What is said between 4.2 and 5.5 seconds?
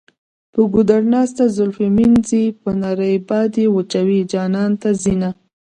جانان ته ځینه.